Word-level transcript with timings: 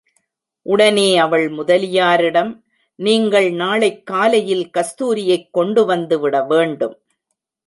உடனே 0.61 1.17
அவள் 1.17 1.49
முதலியாரிடம், 1.49 2.63
நீங்கள் 2.95 3.51
நாளைக் 3.51 4.05
காலையில் 4.05 4.69
கஸ்தூரியைக் 4.77 5.49
கொண்டுவந்துவிட 5.53 6.47
வேண்டும். 6.47 7.01